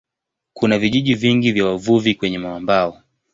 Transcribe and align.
Kuna 0.53 0.79
vijiji 0.79 1.13
vingi 1.13 1.51
vya 1.51 1.65
wavuvi 1.65 2.15
kwenye 2.15 2.39
mwambao. 2.39 3.01